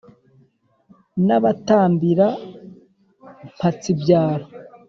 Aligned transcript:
nabatambira 1.27 2.27
mpatsibyaro. 3.55 4.45